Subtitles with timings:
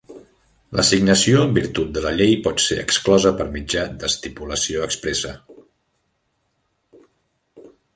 [0.77, 5.39] L'assignació en virtut de la llei pot ser exclosa per mitjà d'estipulació expressa.